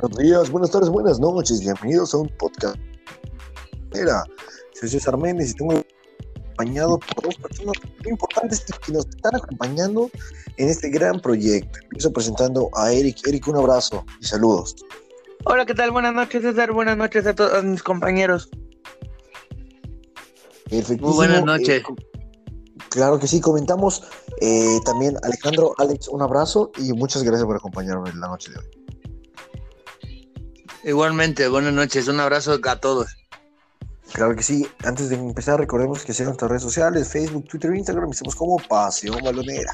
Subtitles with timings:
[0.00, 1.60] Buenos días, buenas tardes, buenas noches.
[1.60, 2.76] Bienvenidos a un podcast.
[3.92, 4.24] Era,
[4.72, 10.10] soy César Méndez y tengo acompañado por dos personas muy importantes que nos están acompañando
[10.56, 11.80] en este gran proyecto.
[11.82, 13.18] Empiezo presentando a Eric.
[13.26, 14.74] Eric, un abrazo y saludos.
[15.44, 15.90] Hola, ¿qué tal?
[15.90, 16.72] Buenas noches, César.
[16.72, 18.48] Buenas noches a todos mis compañeros.
[20.70, 21.68] Muy buenas noches.
[21.68, 21.82] Eh,
[22.88, 24.02] claro que sí, comentamos
[24.40, 28.60] eh, también Alejandro, Alex, un abrazo y muchas gracias por acompañarme en la noche de
[28.60, 28.79] hoy.
[30.82, 33.14] Igualmente, buenas noches, un abrazo a todos.
[34.12, 34.66] Claro que sí.
[34.82, 39.18] Antes de empezar, recordemos que sigan nuestras redes sociales, Facebook, Twitter, Instagram, estamos como Pasión
[39.22, 39.72] Balonera.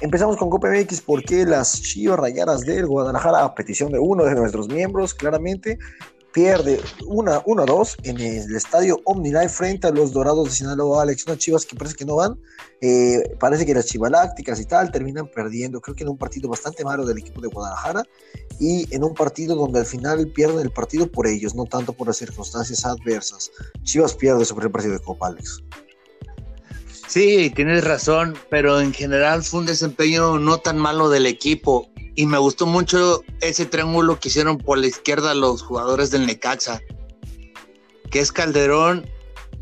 [0.00, 4.34] Empezamos con Copa MX porque las Chivas Rayadas del Guadalajara, a petición de uno de
[4.34, 5.78] nuestros miembros, claramente,
[6.34, 11.02] pierde 1-2 en el estadio OmniLife frente a los Dorados de Sinaloa.
[11.02, 12.36] Alex, unas chivas que parece que no van.
[12.80, 15.80] Eh, parece que las chivalácticas y tal terminan perdiendo.
[15.80, 18.02] Creo que en un partido bastante malo del equipo de Guadalajara
[18.58, 22.08] y en un partido donde al final pierden el partido por ellos, no tanto por
[22.08, 23.52] las circunstancias adversas.
[23.84, 25.62] Chivas pierde sobre el partido de Copa, Alex.
[27.06, 32.26] Sí, tienes razón, pero en general fue un desempeño no tan malo del equipo y
[32.26, 36.80] me gustó mucho ese triángulo que hicieron por la izquierda los jugadores del Necaxa,
[38.10, 39.06] que es Calderón,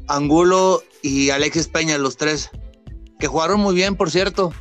[0.09, 2.51] Angulo y Alexis Peña, los tres,
[3.19, 4.53] que jugaron muy bien, por cierto.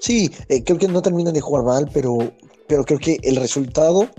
[0.00, 2.32] Sí, eh, creo que no terminan de jugar mal, pero,
[2.68, 4.10] pero creo que el resultado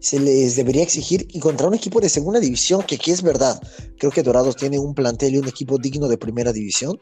[0.00, 3.60] se les debería exigir encontrar un equipo de segunda división, que aquí es verdad.
[3.98, 6.98] Creo que Dorados tiene un plantel y un equipo digno de primera división.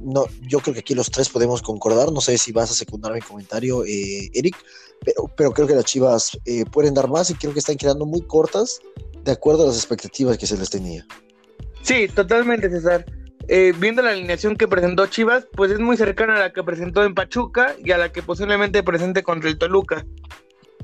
[0.00, 2.12] No, yo creo que aquí los tres podemos concordar.
[2.12, 4.56] No sé si vas a secundar mi comentario, eh, Eric,
[5.04, 8.06] pero, pero, creo que las Chivas eh, pueden dar más y creo que están quedando
[8.06, 8.80] muy cortas
[9.24, 11.06] de acuerdo a las expectativas que se les tenía.
[11.82, 13.04] Sí, totalmente, César.
[13.48, 17.02] Eh, viendo la alineación que presentó Chivas, pues es muy cercana a la que presentó
[17.02, 20.06] en Pachuca y a la que posiblemente presente contra el Toluca.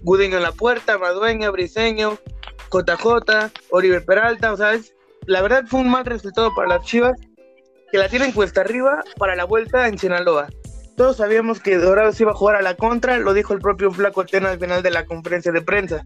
[0.02, 2.18] Gudiño en la puerta, Madueña, Briseño,
[2.72, 4.78] JJ, Oribe Peralta, o sea,
[5.26, 7.18] la verdad fue un mal resultado para las Chivas,
[7.90, 10.48] que la tienen cuesta arriba para la vuelta en Sinaloa.
[10.96, 14.24] Todos sabíamos que Dorados iba a jugar a la contra, lo dijo el propio Flaco
[14.24, 16.04] Tena al final de la conferencia de prensa,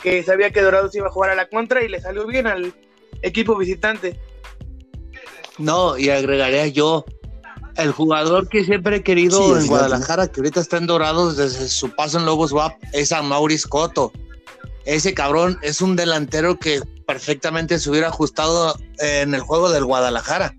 [0.00, 2.74] que sabía que Dorados iba a jugar a la contra y le salió bien al
[3.22, 4.18] equipo visitante.
[5.58, 7.04] No, y agregaría yo,
[7.76, 11.90] el jugador que siempre he querido en Guadalajara, que ahorita está en Dorados desde su
[11.94, 14.12] paso en Lobos WAP, es a Maurice Coto.
[14.84, 20.54] Ese cabrón es un delantero que perfectamente se hubiera ajustado en el juego del Guadalajara.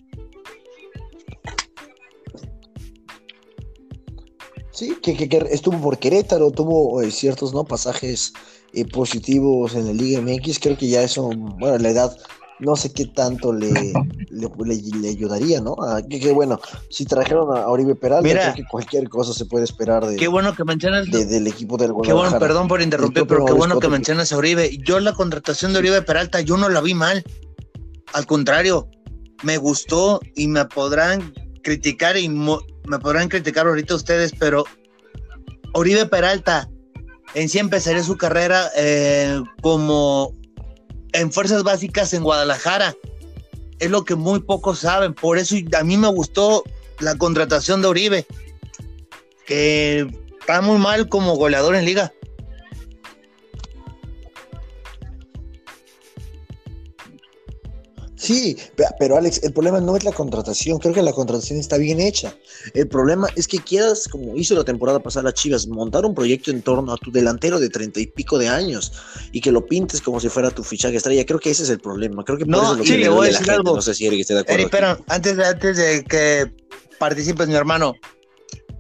[4.72, 5.14] Sí, que,
[5.52, 7.64] estuvo por Querétaro, tuvo eh, ciertos ¿no?
[7.64, 8.34] pasajes
[8.74, 10.60] eh, positivos en la Liga MX.
[10.60, 12.18] Creo que ya eso, bueno, la edad
[12.60, 13.94] no sé qué tanto le,
[14.30, 15.76] le, ayudaría, ¿no?
[16.10, 20.16] que, bueno, si trajeron a Oribe Peralta, creo que cualquier cosa se puede esperar de,
[20.16, 22.06] qué bueno que mencionas del equipo del Guadalajara.
[22.06, 24.78] Qué bueno, perdón por interrumpir, pero qué bueno que mencionas a Oribe.
[24.86, 27.24] Yo la contratación de Oribe Peralta, yo no la vi mal.
[28.14, 28.88] Al contrario,
[29.44, 34.64] me gustó y me podrán criticar y me podrán criticar ahorita ustedes, pero
[35.74, 36.70] Oribe Peralta
[37.34, 40.34] en sí empezaría su carrera eh, como
[41.16, 42.96] en fuerzas básicas en Guadalajara.
[43.80, 45.14] Es lo que muy pocos saben.
[45.14, 46.64] Por eso a mí me gustó
[47.00, 48.26] la contratación de Oribe,
[49.46, 50.08] que
[50.40, 52.14] está muy mal como goleador en liga.
[58.26, 58.58] Sí,
[59.00, 62.36] pero Alex, el problema no es la contratación, creo que la contratación está bien hecha.
[62.74, 66.62] El problema es que quieras, como hizo la temporada pasada Chivas, montar un proyecto en
[66.62, 68.92] torno a tu delantero de treinta y pico de años
[69.32, 71.26] y que lo pintes como si fuera tu fichaje estrella.
[71.26, 72.24] Creo que ese es el problema.
[72.24, 73.76] Creo que por no, eso sí, le voy a decir algo.
[73.76, 74.70] No sé si Eric esté de acuerdo.
[74.72, 76.52] pero antes de, antes de que
[76.98, 77.94] participes, mi hermano,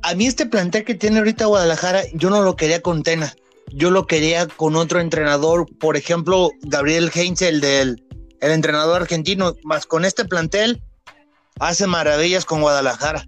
[0.01, 3.35] a mí este plantel que tiene ahorita Guadalajara, yo no lo quería con Tena.
[3.73, 8.04] Yo lo quería con otro entrenador, por ejemplo, Gabriel Heinz, el del
[8.45, 10.81] el entrenador argentino, más con este plantel,
[11.59, 13.25] hace maravillas con Guadalajara.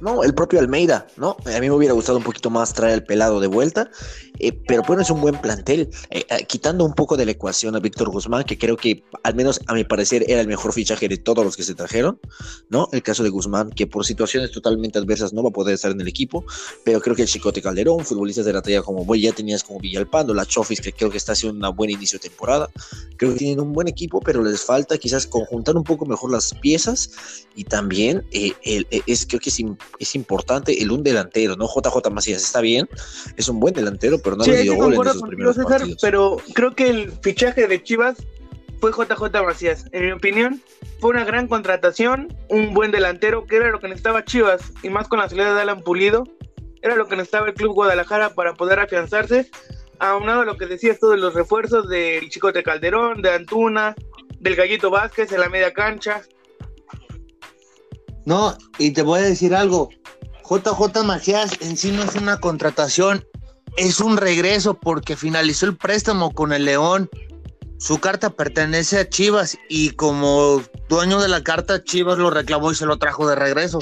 [0.00, 1.36] No, el propio Almeida, ¿no?
[1.44, 3.90] A mí me hubiera gustado un poquito más traer el pelado de vuelta,
[4.38, 5.90] eh, pero bueno, es un buen plantel.
[6.10, 9.34] Eh, eh, quitando un poco de la ecuación a Víctor Guzmán, que creo que, al
[9.34, 12.20] menos a mi parecer, era el mejor fichaje de todos los que se trajeron,
[12.68, 12.88] ¿no?
[12.92, 16.00] El caso de Guzmán, que por situaciones totalmente adversas no va a poder estar en
[16.00, 16.44] el equipo,
[16.84, 19.80] pero creo que el Chicote Calderón, futbolistas de la talla como voy, ya tenías como
[19.80, 22.70] Villalpando, la Chofis, que creo que está haciendo una buena inicio de temporada.
[23.16, 26.54] Creo que tienen un buen equipo, pero les falta quizás conjuntar un poco mejor las
[26.54, 27.10] piezas
[27.56, 29.58] y también es, creo que es
[29.98, 31.66] es importante el un delantero, ¿no?
[31.66, 32.88] JJ Macías está bien,
[33.36, 36.74] es un buen delantero, pero no le dio gol en esos primeros César, Pero creo
[36.74, 38.16] que el fichaje de Chivas
[38.80, 39.86] fue JJ Macías.
[39.92, 40.62] En mi opinión,
[41.00, 45.08] fue una gran contratación, un buen delantero, que era lo que necesitaba Chivas, y más
[45.08, 46.24] con la salida de Alan Pulido,
[46.80, 49.50] Era lo que necesitaba el Club Guadalajara para poder afianzarse,
[49.98, 53.96] aunado a lo que decías todos los refuerzos del Chicote Calderón, de Antuna,
[54.38, 56.22] del Gallito Vázquez en la media cancha.
[58.28, 59.88] No, y te voy a decir algo.
[60.44, 63.24] JJ Macías en sí no es una contratación,
[63.78, 67.08] es un regreso porque finalizó el préstamo con el León.
[67.78, 72.74] Su carta pertenece a Chivas y como dueño de la carta, Chivas lo reclamó y
[72.74, 73.78] se lo trajo de regreso.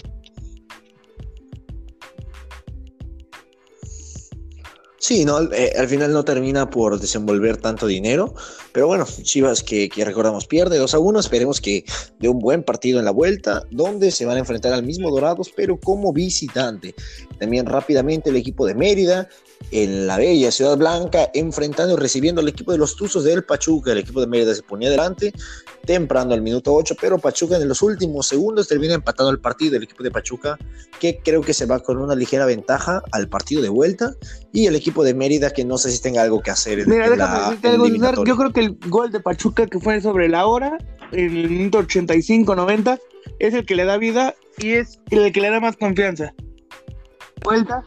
[4.98, 8.34] Sí, no, eh, al final no termina por desenvolver tanto dinero,
[8.72, 11.84] pero bueno, Chivas que, que, recordamos pierde 2 a 1, esperemos que
[12.18, 15.52] de un buen partido en la vuelta, donde se van a enfrentar al mismo Dorados,
[15.54, 16.94] pero como visitante.
[17.38, 19.28] También rápidamente el equipo de Mérida
[19.70, 23.92] en la bella Ciudad Blanca, enfrentando y recibiendo al equipo de los Tuzos del Pachuca.
[23.92, 25.32] El equipo de Mérida se ponía adelante
[25.86, 29.76] temprano al minuto 8, pero Pachuca en los últimos segundos termina empatando el partido.
[29.76, 30.58] El equipo de Pachuca,
[31.00, 34.12] que creo que se va con una ligera ventaja al partido de vuelta,
[34.52, 36.80] y el equipo de Mérida, que no sé si tenga algo que hacer.
[36.80, 40.46] En, Mira, déjame algo, Yo creo que el gol de Pachuca, que fue sobre la
[40.46, 40.76] hora,
[41.12, 42.98] en el minuto 85-90,
[43.38, 46.34] es el que le da vida y es el que le da más confianza.
[47.42, 47.84] Vuelta,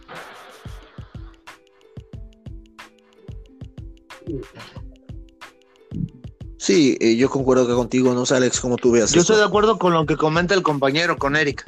[6.59, 9.13] Sí, eh, yo concuerdo que contigo, no sé, Alex, como tú veas.
[9.13, 11.63] Yo estoy de acuerdo con lo que comenta el compañero, con Erika.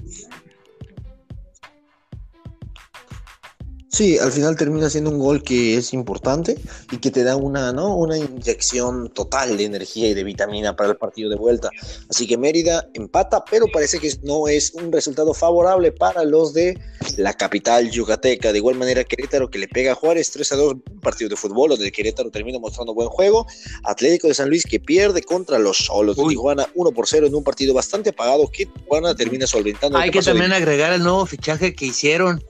[3.91, 6.57] Sí, al final termina siendo un gol que es importante
[6.91, 7.97] y que te da una, ¿no?
[7.97, 11.69] una inyección total de energía y de vitamina para el partido de vuelta.
[12.09, 16.79] Así que Mérida empata, pero parece que no es un resultado favorable para los de
[17.17, 18.53] la capital yucateca.
[18.53, 21.35] De igual manera, Querétaro que le pega a Juárez 3 a 2, un partido de
[21.35, 23.45] fútbol donde Querétaro termina mostrando buen juego.
[23.83, 27.35] Atlético de San Luis que pierde contra los Solos de Tijuana 1 por 0 en
[27.35, 29.97] un partido bastante apagado que Tijuana termina solventando.
[29.97, 32.41] Hay que también agregar el nuevo fichaje que hicieron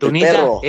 [0.00, 0.60] El perro.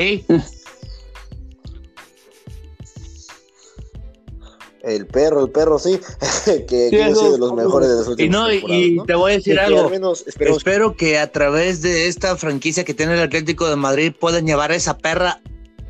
[4.83, 5.99] El perro, el perro, sí,
[6.45, 9.35] que, que sido de los mejores de los últimos Y, no, y te voy a
[9.35, 9.89] decir algo.
[10.27, 14.71] Espero que a través de esta franquicia que tiene el Atlético de Madrid puedan llevar
[14.71, 15.41] a esa perra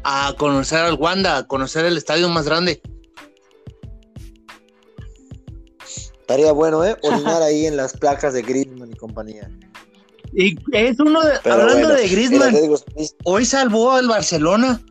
[0.05, 2.81] a conocer al Wanda, a conocer el estadio más grande.
[6.21, 6.95] Estaría bueno, ¿eh?
[7.01, 9.49] Orinar ahí en las placas de Griezmann y compañía.
[10.37, 12.53] Y es uno de, hablando de Griezmann,
[13.23, 14.81] hoy salvó al Barcelona.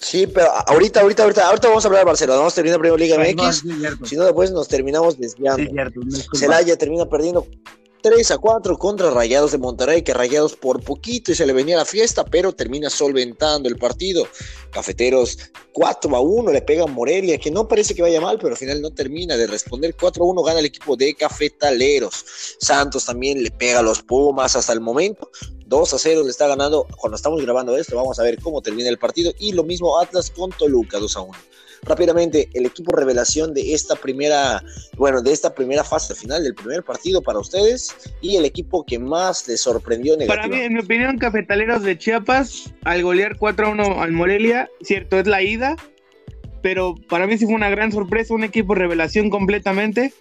[0.00, 2.38] Sí, pero ahorita, ahorita, ahorita, ahorita vamos a hablar de Barcelona.
[2.38, 3.64] Vamos a terminar primero Liga MX.
[4.04, 5.70] si no, después nos terminamos desviando.
[6.32, 7.46] Celaya termina perdiendo
[8.02, 11.76] 3 a 4 contra Rayados de Monterrey, que Rayados por poquito y se le venía
[11.76, 14.26] la fiesta, pero termina solventando el partido.
[14.70, 15.38] Cafeteros
[15.72, 18.80] 4 a 1 le pegan Morelia, que no parece que vaya mal, pero al final
[18.80, 19.96] no termina de responder.
[19.98, 22.24] 4 a 1 gana el equipo de Cafetaleros.
[22.60, 25.30] Santos también le pega a los Pumas hasta el momento.
[25.66, 27.96] 2 a 0 le está ganando cuando estamos grabando esto.
[27.96, 29.32] Vamos a ver cómo termina el partido.
[29.38, 31.38] Y lo mismo Atlas con Toluca, 2 a 1
[31.82, 34.62] rápidamente el equipo revelación de esta primera,
[34.96, 38.98] bueno, de esta primera fase final del primer partido para ustedes y el equipo que
[38.98, 43.70] más les sorprendió Para mí, en mi opinión, Cafetaleros de Chiapas, al golear 4 a
[43.70, 45.76] 1 al Morelia, cierto, es la ida,
[46.62, 50.12] pero para mí sí fue una gran sorpresa, un equipo revelación completamente.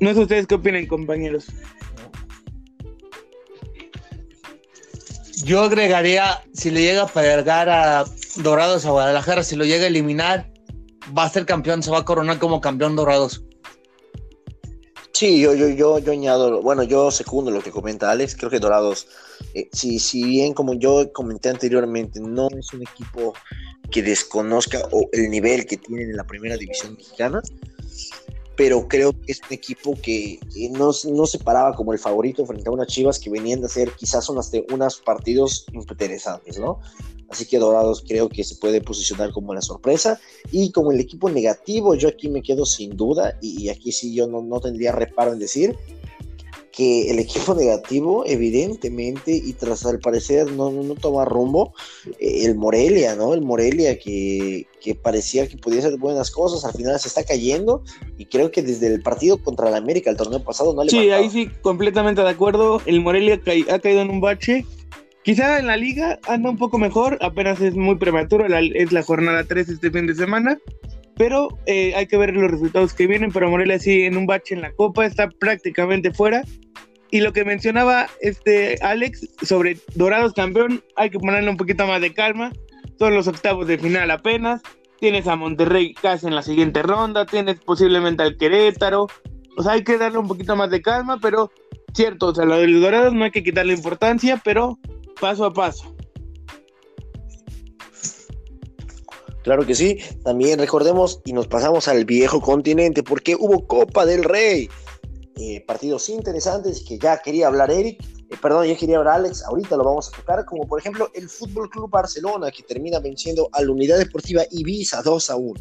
[0.00, 1.46] No sé ustedes qué opinan, compañeros.
[5.44, 8.04] Yo agregaría, si le llega a pegar a
[8.36, 10.50] Dorados a Guadalajara, si lo llega a eliminar,
[11.16, 13.44] va a ser campeón, se va a coronar como campeón Dorados.
[15.12, 18.58] Sí, yo, yo, yo, yo añado, bueno, yo segundo lo que comenta Alex, creo que
[18.58, 19.06] Dorados,
[19.54, 23.34] eh, si, si bien como yo comenté anteriormente, no es un equipo
[23.90, 27.42] que desconozca o el nivel que tienen en la primera división mexicana,
[28.56, 30.38] pero creo que es un equipo que,
[30.70, 34.28] no, se paraba como el favorito frente a unas Chivas que venían de hacer quizás
[34.28, 36.80] unas, unos partidos interesantes, ¿no?
[37.30, 40.20] Así que Dorados creo que se puede posicionar como la sorpresa.
[40.50, 44.26] Y como el equipo negativo, yo aquí me quedo sin duda, y, aquí sí yo
[44.26, 45.74] no, no tendría reparo en decir
[46.72, 51.74] que el equipo negativo, evidentemente, y tras al parecer no, no, toma rumbo,
[52.18, 53.34] eh, el Morelia, ¿no?
[53.34, 57.84] El Morelia que, que, parecía que podía hacer buenas cosas, al final se está cayendo,
[58.16, 61.10] y creo que desde el partido contra el América el torneo pasado no le Sí,
[61.10, 62.80] ahí sí, completamente de acuerdo.
[62.86, 64.64] El Morelia ha caído en un bache.
[65.22, 69.44] Quizá en la liga anda un poco mejor, apenas es muy prematuro, es la jornada
[69.44, 70.58] 3 este fin de semana,
[71.22, 74.56] pero eh, hay que ver los resultados que vienen, pero Morelia sí en un bache
[74.56, 76.42] en la Copa, está prácticamente fuera.
[77.12, 82.00] Y lo que mencionaba este Alex sobre Dorados campeón, hay que ponerle un poquito más
[82.00, 82.50] de calma.
[82.98, 84.62] Son los octavos de final apenas.
[84.98, 89.06] Tienes a Monterrey casi en la siguiente ronda, tienes posiblemente al Querétaro,
[89.56, 91.52] o sea, hay que darle un poquito más de calma, pero
[91.94, 94.76] cierto, o sea, lo del Dorados no hay que quitarle importancia, pero
[95.20, 95.91] paso a paso.
[99.42, 99.98] Claro que sí.
[100.22, 104.68] También recordemos y nos pasamos al viejo continente porque hubo Copa del Rey.
[105.36, 109.76] Eh, partidos interesantes que ya quería hablar Eric, eh, perdón, ya quería hablar Alex, ahorita
[109.76, 113.62] lo vamos a tocar, como por ejemplo el Fútbol Club Barcelona que termina venciendo a
[113.62, 115.60] la Unidad Deportiva Ibiza 2 a 1.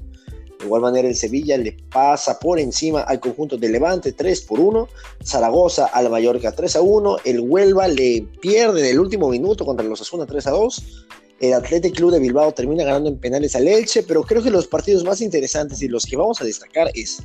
[0.59, 4.59] De igual manera el Sevilla le pasa por encima al conjunto de Levante 3 por
[4.59, 4.88] 1,
[5.23, 9.85] Zaragoza al Mallorca 3 a 1, el Huelva le pierde en el último minuto contra
[9.85, 11.07] los Asuna 3 a 2,
[11.41, 14.67] el Athletic Club de Bilbao termina ganando en penales al Elche, pero creo que los
[14.67, 17.24] partidos más interesantes y los que vamos a destacar es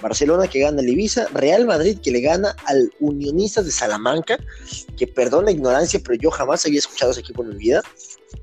[0.00, 4.38] Barcelona que gana al Ibiza, Real Madrid que le gana al Unionistas de Salamanca,
[4.96, 7.82] que perdón la ignorancia, pero yo jamás había escuchado ese equipo en mi vida.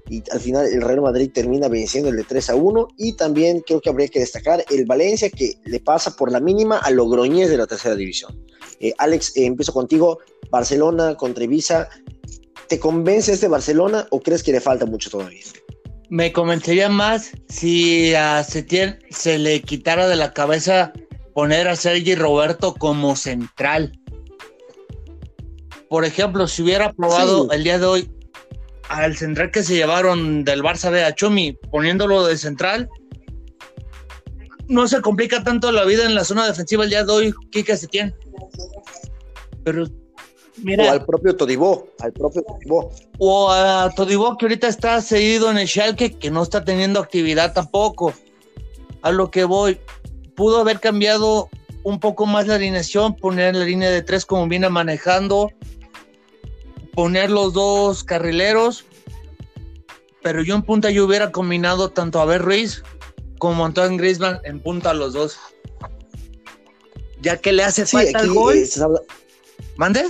[0.10, 2.88] Y al final el Real Madrid termina venciendo el de 3 a 1.
[2.98, 6.78] Y también creo que habría que destacar el Valencia que le pasa por la mínima
[6.78, 8.36] a Logroñez de la tercera división.
[8.80, 10.20] Eh, Alex, eh, empiezo contigo.
[10.50, 11.90] Barcelona contra Ibiza.
[12.68, 15.42] ¿Te convence este Barcelona o crees que le falta mucho todavía?
[16.10, 20.94] Me convencería más si a Setién se le quitara de la cabeza
[21.34, 23.92] poner a Sergi Roberto como central.
[25.90, 28.12] Por ejemplo, si hubiera probado el día de hoy
[28.90, 32.88] al central que se llevaron del Barça de Achumi, poniéndolo de central,
[34.68, 37.78] no se complica tanto la vida en la zona defensiva el día de hoy, Kike
[37.78, 38.16] Setién.
[39.64, 39.88] Pero
[40.64, 42.92] o al propio Todibó, al propio Todibó.
[43.18, 47.54] O a Todibó que ahorita está seguido en el Schalke, que no está teniendo actividad
[47.54, 48.14] tampoco.
[49.02, 49.80] A lo que voy,
[50.36, 51.50] pudo haber cambiado
[51.84, 55.52] un poco más la alineación, poner la línea de tres como viene manejando,
[56.94, 58.86] poner los dos carrileros,
[60.24, 62.82] pero yo en punta yo hubiera combinado tanto a Ver Ruiz
[63.38, 65.38] como a Antoine Griezmann en punta a los dos.
[67.22, 68.58] Ya que le hace falta el gol.
[69.76, 70.06] ¿Mande?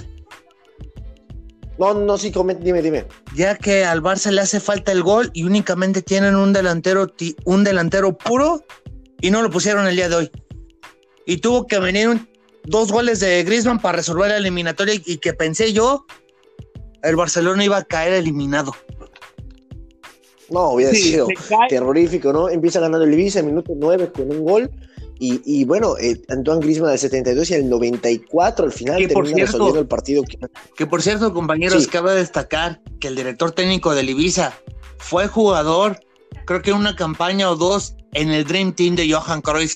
[1.78, 3.06] No, no, sí, dime, dime.
[3.36, 7.12] Ya que al Barça le hace falta el gol y únicamente tienen un delantero,
[7.44, 8.64] un delantero puro
[9.20, 10.32] y no lo pusieron el día de hoy.
[11.26, 12.28] Y tuvo que venir
[12.64, 16.06] dos goles de Griezmann para resolver la eliminatoria y que pensé yo,
[17.04, 18.74] el Barcelona iba a caer eliminado.
[20.50, 21.28] No, hubiera sido
[21.70, 22.50] terrorífico, ¿no?
[22.50, 24.72] Empieza ganando el Ibiza en minuto 9 con un gol
[25.18, 29.88] y, bueno, eh, Antoine Griezmann del 72 y el 94 al final termina resolviendo el
[29.88, 30.24] partido.
[30.76, 34.54] Que por cierto, compañeros, cabe destacar que el director técnico del Ibiza
[34.98, 36.00] fue jugador,
[36.46, 39.76] creo que una campaña o dos en el Dream Team de Johan Cruyff.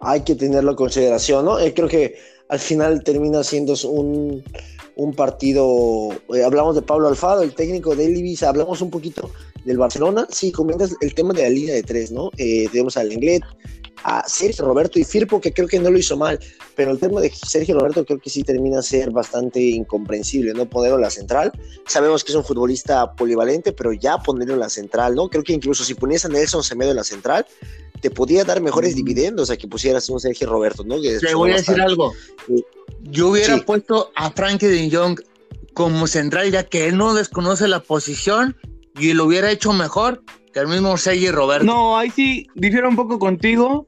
[0.00, 1.58] Hay que tenerlo en consideración, ¿no?
[1.58, 2.16] Eh, creo que
[2.48, 4.44] al final termina siendo un,
[4.96, 6.10] un partido.
[6.34, 9.30] Eh, hablamos de Pablo Alfaro, el técnico del Ibiza, hablamos un poquito
[9.68, 12.30] del Barcelona, sí, comentas el tema de la línea de tres, ¿no?
[12.38, 13.42] Eh, tenemos al Lenglet,
[14.02, 16.40] a Sergio Roberto y Firpo, que creo que no lo hizo mal,
[16.74, 20.64] pero el tema de Sergio Roberto creo que sí termina a ser bastante incomprensible, ¿no?
[20.70, 21.52] Ponerlo en la central.
[21.86, 25.28] Sabemos que es un futbolista polivalente, pero ya ponerlo en la central, ¿no?
[25.28, 27.44] Creo que incluso si ponías a Nelson Semedo en la central,
[28.00, 30.98] te podía dar mejores dividendos a que pusieras un Sergio Roberto, ¿no?
[30.98, 32.14] Te voy a decir algo.
[33.02, 35.20] Yo hubiera puesto a Frankie de Jong
[35.74, 38.56] como central, ya que él no desconoce la posición
[38.98, 41.64] y lo hubiera hecho mejor que el mismo Sergi Roberto.
[41.64, 43.86] No, ahí sí difiero un poco contigo.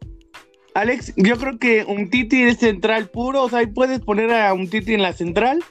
[0.75, 4.53] Alex, yo creo que un Titi es central puro, o sea, ahí puedes poner a
[4.55, 5.65] un Titi en la central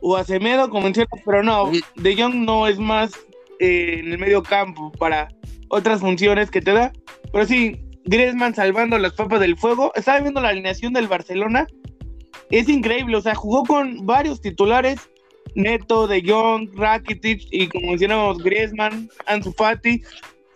[0.00, 3.12] o a Semedo como mencionas, pero no, De Jong no es más
[3.58, 5.28] eh, en el medio campo para
[5.68, 6.92] otras funciones que te da.
[7.32, 9.92] Pero sí, Griezmann salvando las papas del fuego.
[9.94, 11.66] Estaba viendo la alineación del Barcelona.
[12.50, 15.10] Es increíble, o sea, jugó con varios titulares
[15.54, 20.02] Neto, De Jong, Rakitic y como mencionábamos Griezmann, Ansu Fati.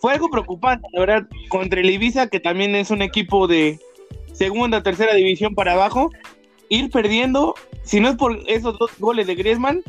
[0.01, 3.79] Fue algo preocupante, la verdad, contra el Ibiza, que también es un equipo de
[4.33, 6.11] segunda, tercera división para abajo.
[6.69, 9.83] Ir perdiendo, si no es por esos dos goles de Griezmann,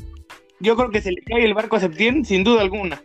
[0.59, 3.01] yo creo que se le cae el barco a Septién, sin duda alguna.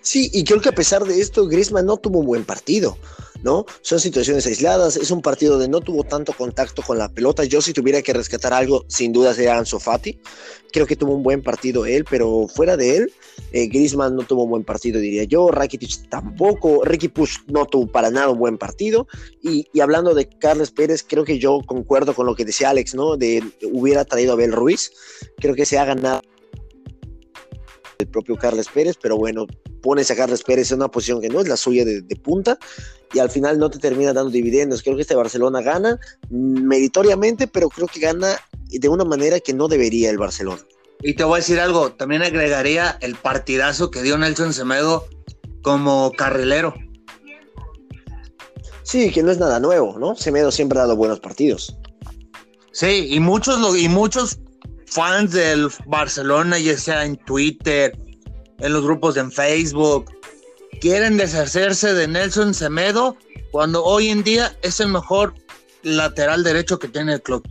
[0.00, 2.98] Sí, y creo que a pesar de esto, Griezmann no tuvo un buen partido.
[3.44, 3.66] ¿No?
[3.82, 7.44] Son situaciones aisladas, es un partido de no tuvo tanto contacto con la pelota.
[7.44, 10.18] Yo si tuviera que rescatar algo, sin duda sería Ansu Fati.
[10.72, 13.12] Creo que tuvo un buen partido él, pero fuera de él,
[13.52, 15.48] eh, Griezmann no tuvo un buen partido, diría yo.
[15.50, 16.84] Rakitic tampoco.
[16.84, 19.06] Ricky Push no tuvo para nada un buen partido.
[19.42, 23.16] Y, hablando de Carles Pérez, creo que yo concuerdo con lo que decía Alex, ¿no?
[23.16, 24.90] De hubiera traído a Abel Ruiz.
[25.36, 26.22] Creo que se ha ganado
[28.14, 29.46] propio Carles Pérez, pero bueno,
[29.82, 32.56] pones a Carles Pérez en una posición que no es la suya de, punta
[33.12, 34.82] y al final no te termina dando dividendos.
[34.82, 35.98] Creo que este Barcelona gana
[36.30, 38.36] meritoriamente, pero creo que gana
[38.70, 40.62] de una manera que no debería el Barcelona.
[41.02, 45.06] Y te voy a decir algo, también agregaría el partidazo que dio Nelson Semedo
[45.62, 46.72] como carrilero.
[48.84, 50.14] Sí, que no es nada nuevo, ¿no?
[50.14, 51.76] Semedo siempre ha dado buenos partidos.
[52.70, 54.38] Sí, y muchos, y muchos
[54.86, 57.96] fans del Barcelona, ya sea en Twitter,
[58.58, 60.10] en los grupos en Facebook,
[60.80, 63.16] quieren deshacerse de Nelson Semedo
[63.50, 65.34] cuando hoy en día es el mejor
[65.82, 67.46] lateral derecho que tiene el club.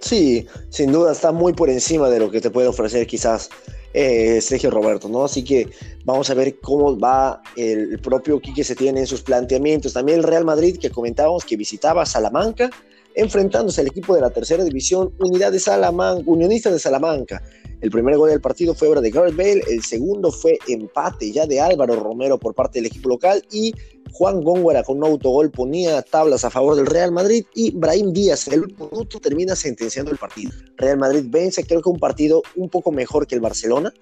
[0.00, 3.50] Sí, sin duda está muy por encima de lo que te puede ofrecer quizás
[3.92, 5.24] eh, Sergio Roberto, ¿no?
[5.24, 5.68] Así que
[6.04, 9.92] vamos a ver cómo va el propio Quique se tiene en sus planteamientos.
[9.92, 12.70] También el Real Madrid que comentábamos que visitaba Salamanca
[13.14, 17.42] enfrentándose al equipo de la tercera división, Unidad de Salamanca, Unionista de Salamanca.
[17.80, 21.46] El primer gol del partido fue obra de Gareth Bale, el segundo fue empate ya
[21.46, 23.72] de Álvaro Romero por parte del equipo local y
[24.12, 28.48] Juan Góngora con un autogol ponía tablas a favor del Real Madrid y Brahim Díaz
[28.48, 30.50] el último minuto termina sentenciando el partido.
[30.76, 33.92] Real Madrid vence, creo que un partido un poco mejor que el Barcelona,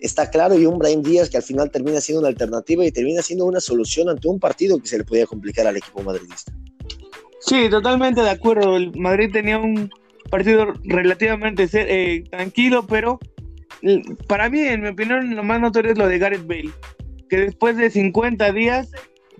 [0.00, 3.20] está claro, y un Brahim Díaz que al final termina siendo una alternativa y termina
[3.20, 6.52] siendo una solución ante un partido que se le podía complicar al equipo madridista.
[7.40, 8.76] Sí, totalmente de acuerdo.
[8.76, 9.90] El Madrid tenía un
[10.30, 13.18] partido relativamente eh, tranquilo, pero
[14.26, 16.70] para mí, en mi opinión, lo más notorio es lo de Gareth Bale,
[17.28, 18.90] que después de 50 días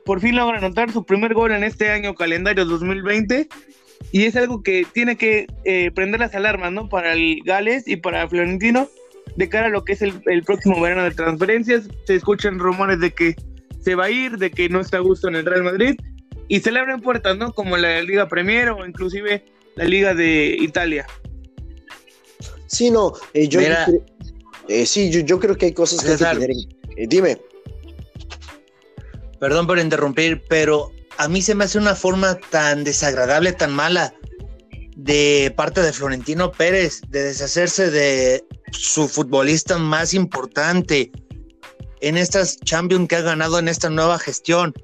[0.04, 3.49] por fin logra anotar su primer gol en este año calendario 2020
[4.12, 6.88] y es algo que tiene que eh, prender las alarmas, ¿no?
[6.88, 8.88] Para el Gales y para Florentino
[9.37, 11.88] de cara a lo que es el, el, próximo verano de transferencias.
[12.04, 13.37] Se escuchan rumores de que
[13.80, 15.97] se va a ir, de que no está a gusto en el Real Madrid
[16.49, 17.52] y se le abren puertas, ¿no?
[17.52, 19.45] Como la Liga Premier o inclusive
[19.78, 21.06] la Liga de Italia.
[22.66, 23.61] Sí, no, eh, yo,
[24.68, 27.40] eh, sí, yo, creo que hay cosas que hay que tener eh, dime.
[29.38, 34.12] Perdón por interrumpir, pero a mí se me hace una forma tan desagradable, tan mala
[34.97, 41.12] de parte de Florentino Pérez de deshacerse de su futbolista más importante
[42.00, 44.75] en estas Champions que ha ganado en esta nueva gestión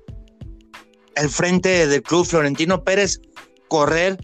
[1.16, 3.20] el frente del club Florentino Pérez
[3.66, 4.18] correr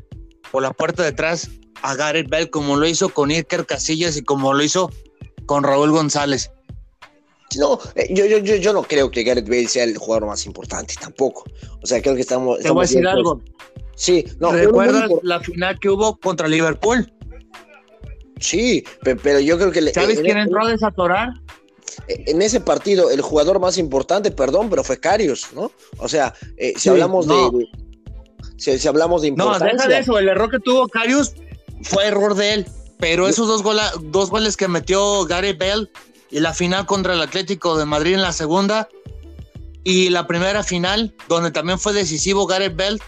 [0.50, 1.50] por la puerta de atrás
[1.82, 4.90] a Gareth Bell como lo hizo con Iker Casillas y como lo hizo
[5.46, 6.50] con Raúl González.
[7.58, 10.46] No, eh, yo, yo, yo, yo no creo que Gareth Bale sea el jugador más
[10.46, 11.44] importante tampoco.
[11.82, 12.60] O sea, creo que estamos.
[12.60, 13.42] Te voy a decir algo.
[13.96, 14.52] Sí, no.
[14.52, 17.12] ¿Recuerdas la final que hubo contra Liverpool?
[18.38, 19.92] Sí, pero yo creo que.
[19.92, 21.30] ¿Sabes quién entró a desatorar?
[22.06, 25.70] en ese partido el jugador más importante, perdón, pero fue Carius, ¿no?
[25.98, 27.68] O sea, eh, si hablamos de,
[28.60, 29.66] si, hablamos de importancia.
[29.66, 31.32] No, deja de eso, el error que tuvo Carius
[31.82, 32.66] fue error de él,
[32.98, 33.62] pero esos dos,
[34.02, 35.90] dos goles que metió Gary Bell
[36.30, 38.88] y la final contra el Atlético de Madrid en la segunda
[39.82, 43.00] y la primera final donde también fue decisivo Gary Bell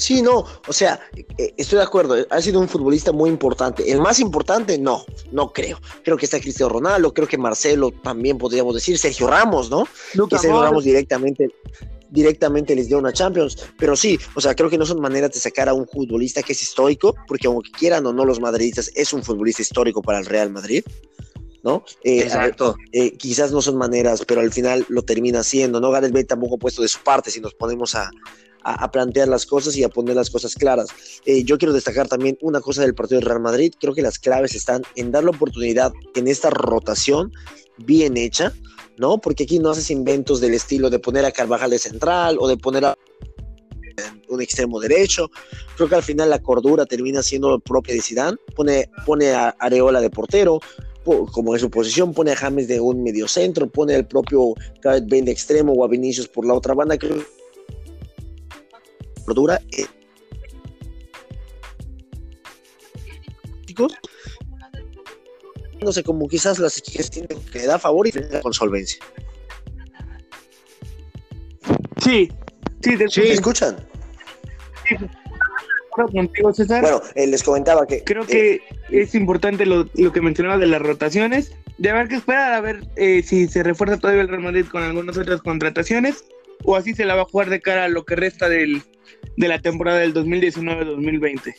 [0.00, 0.98] Sí, no, o sea,
[1.36, 3.92] eh, estoy de acuerdo, ha sido un futbolista muy importante.
[3.92, 5.78] El más importante, no, no creo.
[6.02, 9.86] Creo que está Cristiano Ronaldo, creo que Marcelo también podríamos decir, Sergio Ramos, ¿no?
[10.26, 11.50] que Sergio Ramos directamente,
[12.08, 13.58] directamente les dio una Champions.
[13.78, 16.54] Pero sí, o sea, creo que no son maneras de sacar a un futbolista que
[16.54, 20.24] es histórico, porque aunque quieran o no los madridistas, es un futbolista histórico para el
[20.24, 20.82] Real Madrid.
[21.62, 21.84] ¿no?
[22.04, 22.74] Eh, Exacto.
[22.90, 25.90] Eh, quizás no son maneras, pero al final lo termina siendo, ¿no?
[25.90, 28.10] Gareth Bale tampoco ha puesto de su parte si nos ponemos a,
[28.62, 30.88] a, plantear las cosas y a poner las cosas claras.
[31.24, 33.72] Eh, yo quiero destacar también una cosa del partido del Real Madrid.
[33.80, 37.32] Creo que las claves están en dar la oportunidad en esta rotación
[37.78, 38.52] bien hecha,
[38.96, 39.18] ¿no?
[39.18, 42.56] Porque aquí no haces inventos del estilo de poner a Carvajal de central o de
[42.56, 42.98] poner a
[44.28, 45.30] un extremo derecho.
[45.76, 48.36] Creo que al final la cordura termina siendo propia de Zidane.
[48.54, 50.60] Pone, pone a Areola de portero,
[51.04, 55.08] como en su posición, pone a James de un medio centro, pone el propio Gareth
[55.08, 56.96] Bale de extremo o a Vinicius por la otra banda.
[56.98, 57.39] Creo.
[59.26, 59.86] Eh,
[65.82, 69.02] no sé, como quizás las tienen que da favor y con solvencia.
[72.02, 72.30] Sí,
[72.82, 73.20] sí, sí.
[73.20, 73.76] ¿Me escuchan?
[74.88, 74.96] Sí.
[75.90, 76.82] Contigo, César.
[76.82, 78.02] Bueno, eh, les comentaba que.
[78.04, 81.52] Creo que eh, es importante lo, lo, que mencionaba de las rotaciones.
[81.78, 82.86] De haber que esperar a ver
[83.24, 86.24] si se refuerza todavía el Real Madrid con algunas otras contrataciones
[86.64, 88.82] o así se la va a jugar de cara a lo que resta del,
[89.40, 91.54] de la temporada del 2019-2020.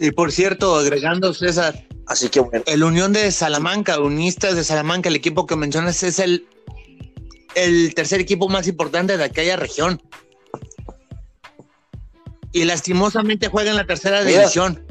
[0.00, 2.64] Y por cierto, agregando César, así que bueno.
[2.66, 6.46] el Unión de Salamanca, Unistas de Salamanca, el equipo que mencionas es el,
[7.54, 10.02] el tercer equipo más importante de aquella región.
[12.52, 14.84] Y lastimosamente juega en la tercera división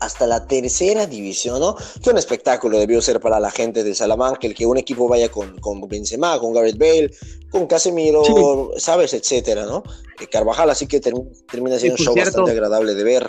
[0.00, 1.76] hasta la tercera división, ¿no?
[2.02, 5.30] Fue un espectáculo, debió ser para la gente de Salamanca, el que un equipo vaya
[5.30, 7.10] con, con Benzema, con Gareth Bale,
[7.50, 9.14] con Casemiro, ¿sabes?
[9.14, 9.82] Etcétera, ¿no?
[10.20, 13.28] Eh, Carvajal, así que termina siendo un show bastante agradable de ver.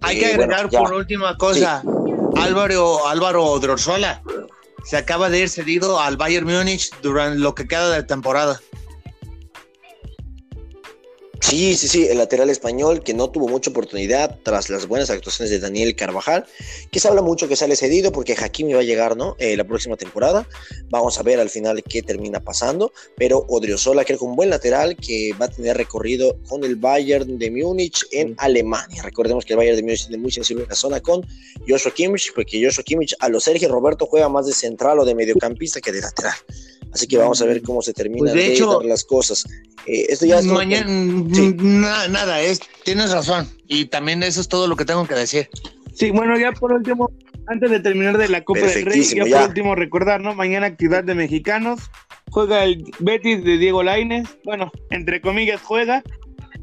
[0.00, 1.82] Hay que eh, agregar por última cosa,
[2.36, 4.22] Álvaro, Álvaro Drossola
[4.84, 8.60] se acaba de ir cedido al Bayern Múnich durante lo que queda de temporada.
[11.40, 15.50] Sí, sí, sí, el lateral español que no tuvo mucha oportunidad tras las buenas actuaciones
[15.50, 16.44] de Daniel Carvajal,
[16.90, 19.36] que se habla mucho que sale cedido porque Hakimi va a llegar, ¿no?
[19.38, 20.46] Eh, la próxima temporada.
[20.90, 24.96] Vamos a ver al final qué termina pasando, pero Odriozola creo que un buen lateral
[24.96, 29.02] que va a tener recorrido con el Bayern de Múnich en Alemania.
[29.02, 31.24] Recordemos que el Bayern de Múnich tiene muy sensible en la zona con
[31.66, 35.14] Joshua Kimmich, porque Joshua Kimmich a los Sergio Roberto juega más de central o de
[35.14, 36.34] mediocampista que de lateral.
[36.92, 39.46] Así que vamos a ver cómo se terminan pues de, hecho, las cosas.
[39.86, 40.88] Eh, esto ya es mañana,
[42.08, 43.48] nada, es, tienes razón.
[43.66, 45.48] Y también eso es todo lo que tengo que decir.
[45.92, 47.10] Sí, bueno, ya por último,
[47.46, 50.34] antes de terminar de la Copa del Rey, ya, por último recordar, ¿no?
[50.34, 51.80] Mañana actividad de mexicanos.
[52.30, 54.28] Juega el Betis de Diego Laines.
[54.44, 56.02] Bueno, entre comillas, juega.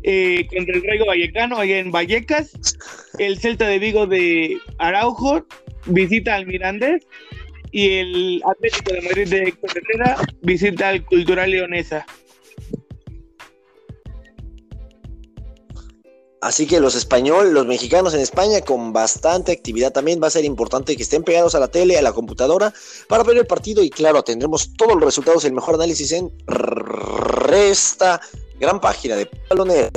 [0.03, 2.51] Eh, contra el Rayo Vallecano, allá en Vallecas.
[3.17, 5.45] El Celta de Vigo de Araujo
[5.87, 7.03] visita al Mirandés
[7.75, 12.05] y el Atlético de Madrid de Héctor Herrera visita al Cultural Leonesa.
[16.39, 20.45] Así que los españoles, los mexicanos en España con bastante actividad también va a ser
[20.45, 22.73] importante que estén pegados a la tele, a la computadora
[23.09, 26.31] para ver el partido y claro, tendremos todos los resultados y el mejor análisis en
[27.53, 28.21] esta
[28.57, 29.89] gran página de Palonera.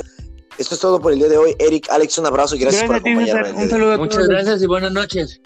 [0.57, 1.55] Esto es todo por el día de hoy.
[1.57, 3.53] Eric, Alex, un abrazo y gracias, por acompañarme.
[3.53, 5.39] Un saludo Muchas gracias y buenas noches.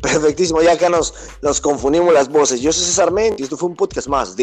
[0.00, 1.12] Perfectísimo, ya acá nos,
[1.60, 2.60] confundimos las voces.
[2.60, 4.36] Yo soy César Méndez y esto fue un podcast más